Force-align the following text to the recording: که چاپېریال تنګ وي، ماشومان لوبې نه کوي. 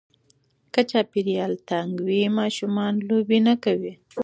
که 0.73 0.81
چاپېریال 0.89 1.53
تنګ 1.69 1.91
وي، 2.05 2.21
ماشومان 2.39 2.93
لوبې 3.07 3.39
نه 3.47 3.55
کوي. 3.63 3.93